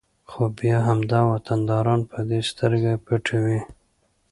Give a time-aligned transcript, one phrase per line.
[0.29, 3.59] خو بیا همدا وطنداران په دې سترګې پټوي